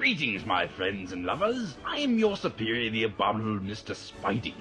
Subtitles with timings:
[0.00, 1.76] Greetings, my friends and lovers.
[1.84, 3.94] I am your superior, the abominable Mr.
[3.94, 4.54] Spidey.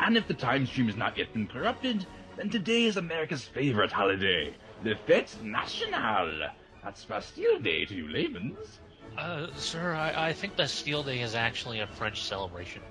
[0.00, 2.04] And if the time stream has not yet been corrupted,
[2.36, 4.52] then today is America's favorite holiday,
[4.82, 6.50] the Fête Nationale.
[6.82, 8.80] That's Bastille Day to you layman's.
[9.16, 12.82] Uh, sir, I, I think Bastille Day is actually a French celebration.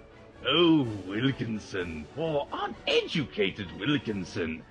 [0.48, 4.64] Oh, Wilkinson, poor uneducated Wilkinson.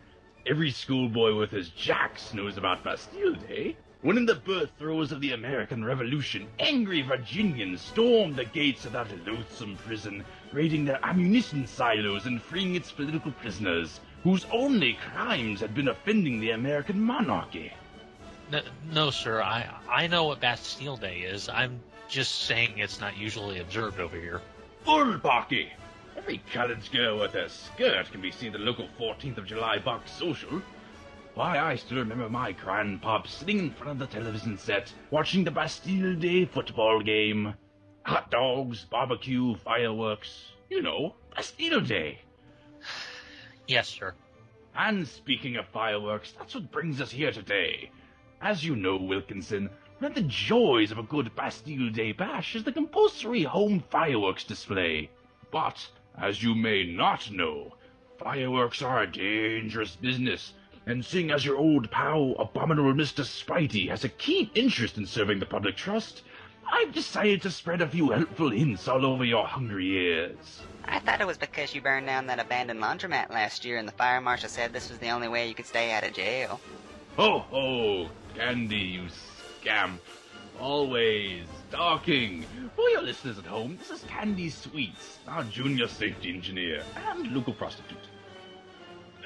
[0.47, 3.77] Every schoolboy with his jacks knows about Bastille Day.
[4.05, 8.93] When in the birth throes of the American Revolution, angry Virginians stormed the gates of
[8.93, 15.61] that loathsome prison, raiding their ammunition silos and freeing its political prisoners, whose only crimes
[15.61, 17.73] had been offending the American monarchy.
[18.53, 18.61] No,
[18.93, 21.49] no, sir, I I know what Bastille Day is.
[21.49, 24.43] I'm just saying it's not usually observed over here.
[24.85, 25.73] Bull Pocky!
[26.15, 29.79] Every college girl with a skirt can be seen at the local 14th of July
[29.79, 30.61] box social.
[31.35, 35.51] Why, I still remember my grandpop sitting in front of the television set, watching the
[35.51, 37.55] Bastille Day football game.
[38.05, 40.53] Hot dogs, barbecue, fireworks.
[40.71, 42.21] You know, Bastille Day.
[43.67, 44.15] Yes, sir.
[44.77, 47.91] And speaking of fireworks, that's what brings us here today.
[48.41, 52.63] As you know, Wilkinson, one of the joys of a good Bastille Day bash is
[52.63, 55.11] the compulsory home fireworks display.
[55.51, 55.85] But,
[56.17, 57.75] as you may not know,
[58.19, 60.53] fireworks are a dangerous business,
[60.87, 63.25] and seeing as your old pal, abominable Mr.
[63.25, 66.23] Spidey, has a keen interest in serving the public trust,
[66.71, 70.63] I've decided to spread a few helpful hints all over your hungry ears.
[70.87, 73.93] I thought it was because you burned down that abandoned laundromat last year and the
[73.93, 76.61] fire marshal said this was the only way you could stay out of jail.
[77.17, 79.07] Ho ho, Candy, you
[79.61, 80.01] scamp.
[80.61, 82.45] Always talking.
[82.77, 87.53] For your listeners at home, this is Candy Sweets, our junior safety engineer and local
[87.53, 87.99] prostitute.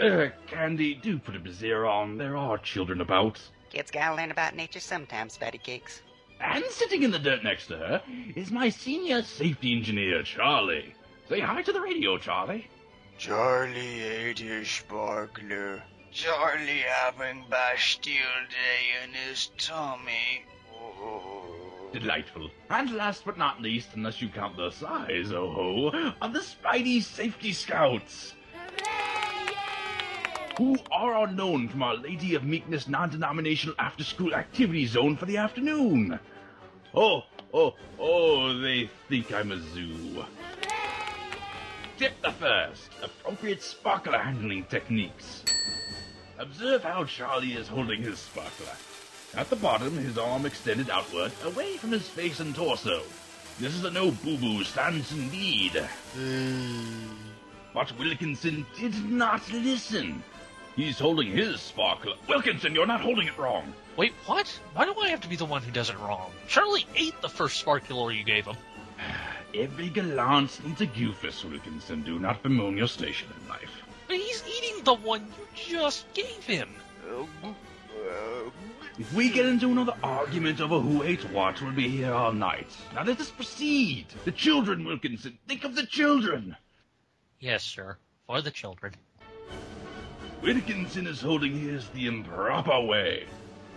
[0.01, 2.19] Uh, Candy, do put a brassiere on.
[2.19, 3.41] There are children about.
[3.71, 6.03] Kids gotta learn about nature sometimes, fatty cakes.
[6.41, 8.03] And sitting in the dirt next to her
[8.37, 10.95] is my senior safety engineer, Charlie.
[11.29, 12.69] Say hi to the radio, Charlie.
[13.19, 15.83] Charlie ate his sparkler.
[16.13, 20.45] Charlie having Bastille Day in his tummy.
[20.73, 21.43] Oh.
[21.93, 22.51] Delightful.
[22.71, 27.03] And last but not least, unless you count the size, oh ho, are the Spidey
[27.03, 28.35] Safety Scouts.
[30.59, 36.19] Who are known from Our Lady of Meekness non-denominational after-school activity zone for the afternoon.
[36.93, 37.23] Oh,
[37.55, 40.25] oh, oh, they think I'm a zoo.
[41.97, 45.45] Tip the first, appropriate sparkler handling techniques.
[46.39, 48.75] Observe how Charlie is holding his sparkler.
[49.37, 53.03] At the bottom, his arm extended outward, away from his face and torso.
[53.61, 55.77] This is a no boo-boo stance indeed.
[56.17, 57.15] Hmm.
[57.73, 60.25] But Wilkinson did not listen.
[60.79, 62.15] He's holding his sparkler.
[62.29, 63.75] Wilkinson, you're not holding it wrong.
[63.97, 64.47] Wait, what?
[64.75, 66.31] Why do I have to be the one who does it wrong?
[66.47, 68.55] Charlie ate the first sparkular you gave him.
[69.57, 72.03] Every gallant needs a goofus, Wilkinson.
[72.03, 73.83] Do not bemoan your station in life.
[74.07, 75.49] But he's eating the one you
[75.81, 76.73] just gave him.
[79.01, 82.71] If we get into another argument over who ate what, we'll be here all night.
[82.95, 84.07] Now let us proceed.
[84.25, 85.39] The children, Wilkinson.
[85.49, 86.57] Think of the children.
[87.41, 87.99] Yes, sir.
[88.29, 88.95] For the children.
[90.43, 93.27] Wilkinson is holding his the improper way.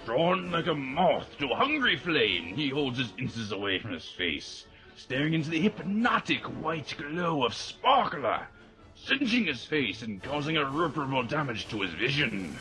[0.05, 4.07] Drawn like a moth to a hungry flame, he holds his inches away from his
[4.07, 8.47] face, staring into the hypnotic white glow of Sparkler,
[8.95, 12.55] singeing his face and causing irreparable damage to his vision.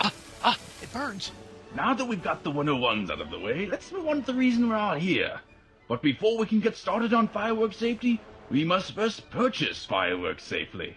[0.00, 0.12] Ah,
[0.44, 1.32] ah, it burns.
[1.74, 4.38] Now that we've got the 101s out of the way, let's move on to the
[4.38, 5.40] reason we're all here.
[5.88, 8.20] But before we can get started on fireworks safety,
[8.50, 10.96] we must first purchase fireworks safely.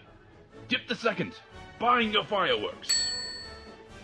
[0.68, 1.34] Tip the second,
[1.84, 3.10] buying your fireworks.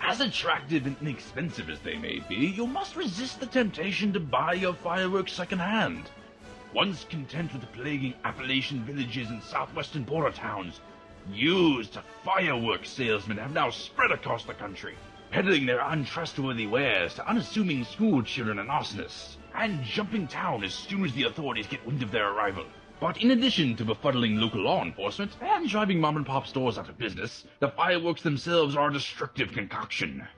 [0.03, 4.53] As attractive and inexpensive as they may be, you must resist the temptation to buy
[4.53, 6.11] your fireworks secondhand.
[6.75, 10.81] Once content with plaguing Appalachian villages and southwestern border towns,
[11.33, 14.95] used fireworks salesmen have now spread across the country,
[15.31, 21.03] peddling their untrustworthy wares to unassuming school children and arsonists, and jumping town as soon
[21.03, 22.67] as the authorities get wind of their arrival.
[23.01, 26.91] But in addition to befuddling local law enforcement and driving mom and pop stores out
[26.91, 30.29] of business, the fireworks themselves are a destructive concoction.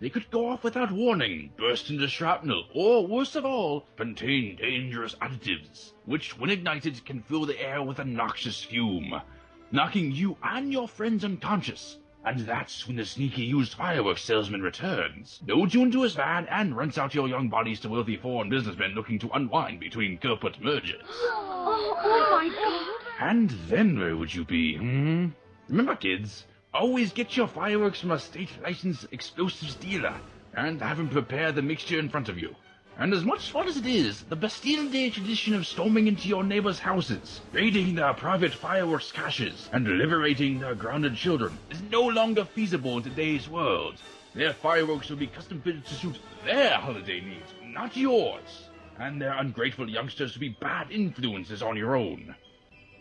[0.00, 5.14] They could go off without warning, burst into shrapnel, or worst of all, contain dangerous
[5.22, 9.22] additives, which when ignited can fill the air with a noxious fume,
[9.70, 11.98] knocking you and your friends unconscious.
[12.26, 16.74] And that's when the sneaky used fireworks salesman returns, loads you into his van, and
[16.74, 21.02] rents out your young bodies to wealthy foreign businessmen looking to unwind between corporate mergers.
[21.06, 23.30] Oh, oh my god.
[23.30, 25.28] And then where would you be, hmm?
[25.68, 30.14] Remember, kids, always get your fireworks from a state licensed explosives dealer,
[30.54, 32.54] and have him prepare the mixture in front of you.
[32.96, 36.44] And as much fun as it is, the Bastille Day tradition of storming into your
[36.44, 42.44] neighbors' houses, raiding their private fireworks caches, and liberating their grounded children is no longer
[42.44, 43.96] feasible in today's world.
[44.32, 48.68] Their fireworks will be custom fitted to suit their holiday needs, not yours.
[49.00, 52.36] And their ungrateful youngsters will be bad influences on your own.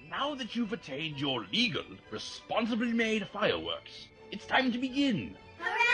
[0.09, 5.35] Now that you've attained your legal, responsibly made fireworks, it's time to begin.
[5.59, 5.92] Hooray!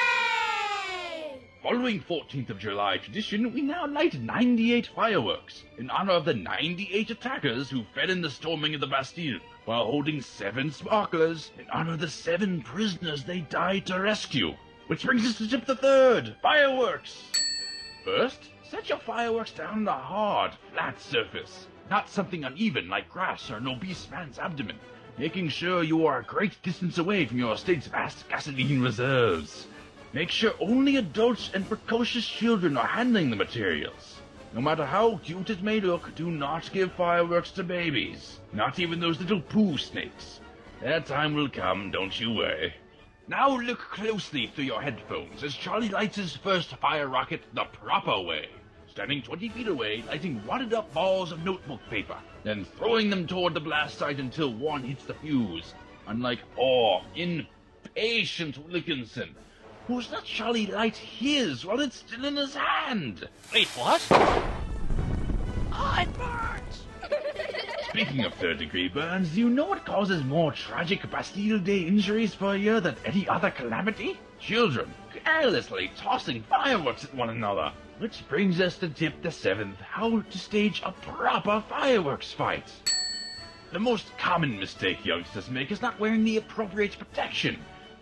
[1.61, 7.09] Following 14th of July tradition, we now light 98 fireworks in honor of the 98
[7.09, 11.95] attackers who fell in the storming of the Bastille, while holding seven sparklers in honor
[11.95, 14.55] of the seven prisoners they died to rescue.
[14.87, 17.23] Which brings us to tip the third, fireworks.
[18.05, 23.51] First, set your fireworks down on a hard, flat surface, not something uneven like grass
[23.51, 24.79] or an obese man's abdomen,
[25.17, 29.67] making sure you are a great distance away from your state's vast gasoline reserves.
[30.11, 34.19] Make sure only adults and precocious children are handling the materials.
[34.53, 38.39] No matter how cute it may look, do not give fireworks to babies.
[38.51, 40.39] Not even those little poo snakes.
[40.81, 42.73] Their time will come, don't you worry.
[43.27, 48.19] Now look closely through your headphones as Charlie lights his first fire rocket the proper
[48.19, 48.49] way.
[48.87, 53.53] Standing 20 feet away, lighting wadded up balls of notebook paper, then throwing them toward
[53.53, 55.75] the blast site until one hits the fuse.
[56.07, 59.35] Unlike awe, impatient Wilkinson,
[59.89, 63.27] who's let Charlie light his while it's still in his hand.
[63.51, 64.05] Wait, what?
[65.71, 66.83] Ah, it burns!
[67.89, 72.35] Speaking of third degree burns, do you know what causes more tragic Bastille Day injuries
[72.35, 74.19] per year than any other calamity?
[74.39, 74.93] Children
[75.25, 77.71] carelessly tossing fireworks at one another.
[77.97, 82.71] Which brings us to tip the seventh, how to stage a proper fireworks fight.
[83.71, 87.57] The most common mistake youngsters make is not wearing the appropriate protection.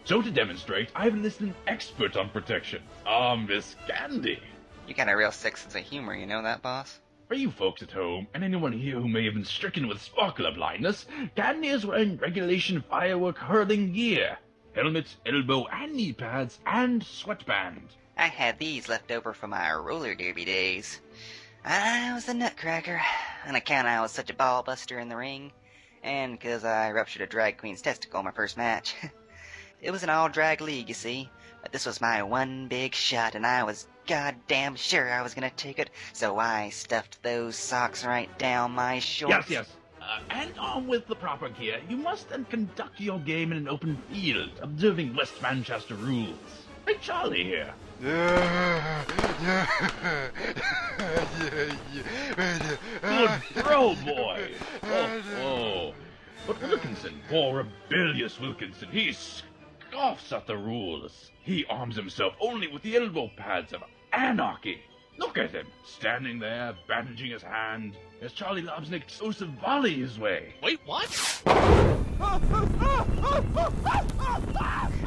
[0.07, 2.81] So to demonstrate, I've enlisted an expert on protection.
[3.05, 4.39] Ah, Miss Candy.
[4.87, 7.01] You got a real sick sense of humor, you know that, boss?
[7.27, 10.53] For you folks at home, and anyone here who may have been stricken with sparkler
[10.53, 14.37] blindness, Candy is wearing regulation firework hurling gear.
[14.75, 17.89] Helmet, elbow and knee pads, and sweatband.
[18.17, 21.01] I had these left over from my roller derby days.
[21.65, 23.01] I was a nutcracker,
[23.45, 25.51] on account I was such a ball buster in the ring,
[26.01, 28.95] and 'cause I ruptured a drag queen's testicle in my first match.
[29.81, 31.29] it was an all drag league, you see,
[31.61, 35.51] but this was my one big shot, and I was goddamn sure I was gonna
[35.51, 39.49] take it, so I stuffed those socks right down my shorts.
[39.49, 39.75] Yes, yes.
[40.01, 43.67] Uh, and on with the proper gear, you must then conduct your game in an
[43.67, 46.37] open field, observing West Manchester rules.
[46.85, 47.73] Hey, Charlie here.
[47.99, 48.13] Good
[53.53, 54.51] throw, boy.
[54.83, 55.93] Oh, oh.
[56.45, 59.09] But Wilkinson, poor rebellious Wilkinson, he
[59.97, 61.31] scoffs at the rules.
[61.41, 63.83] He arms himself only with the elbow pads of
[64.13, 64.81] anarchy.
[65.17, 70.19] Look at him, standing there, bandaging his hand, as Charlie lobs an explosive volley his
[70.19, 70.53] way.
[70.61, 71.07] Wait, what?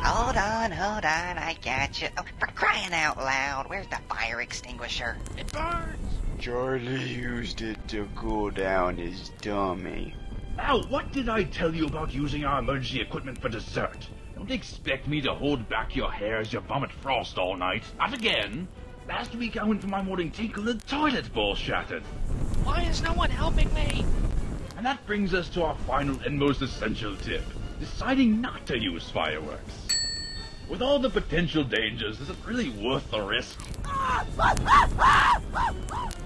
[0.02, 2.08] Hold on, hold on, I got you.
[2.18, 5.16] Oh, for crying out loud, where's the fire extinguisher?
[5.38, 6.18] It burns!
[6.40, 10.16] Charlie used it to cool down his tummy.
[10.56, 14.08] Now, what did I tell you about using our emergency equipment for dessert?
[14.40, 17.82] Don't expect me to hold back your hair as you vomit frost all night.
[17.98, 18.68] Not again.
[19.06, 22.02] Last week I went for my morning tinkle and the toilet bowl shattered.
[22.64, 24.02] Why is no one helping me?
[24.78, 27.44] And that brings us to our final and most essential tip.
[27.80, 29.88] Deciding not to use fireworks.
[30.70, 33.60] With all the potential dangers, is it really worth the risk?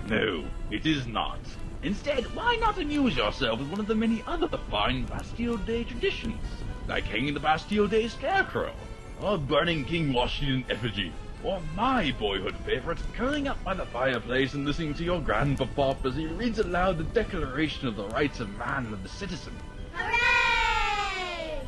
[0.08, 1.40] No, it is not.
[1.82, 6.38] Instead, why not amuse yourself with one of the many other fine Bastille Day traditions?
[6.86, 8.72] Like hanging the Bastille Day scarecrow,
[9.20, 11.12] or burning King Washington effigy,
[11.42, 16.16] or my boyhood favorite, curling up by the fireplace and listening to your grandpapa as
[16.16, 19.54] he reads aloud the Declaration of the Rights of Man and the Citizen.
[19.94, 21.60] Hooray!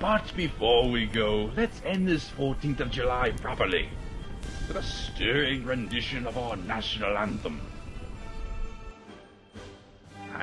[0.00, 3.88] But before we go, let's end this 14th of July properly
[4.66, 7.60] with a stirring rendition of our national anthem.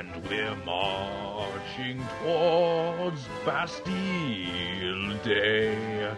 [0.01, 6.12] And we're marching towards Bastille Day.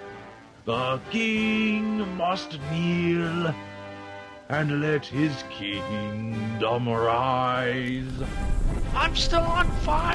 [0.64, 3.54] The king must kneel
[4.48, 8.24] and let his kingdom rise.
[8.96, 10.13] I'm still on fire!